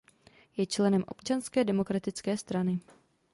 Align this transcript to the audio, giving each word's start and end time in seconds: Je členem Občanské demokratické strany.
Je 0.57 0.65
členem 0.65 1.03
Občanské 1.07 1.63
demokratické 1.63 2.37
strany. 2.37 2.79